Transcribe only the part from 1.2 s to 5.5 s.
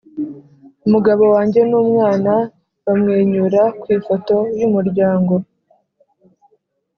wanjye n'umwana bamwenyura ku ifoto y'umuryango;